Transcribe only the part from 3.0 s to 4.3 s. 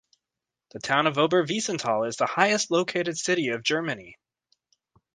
city of Germany.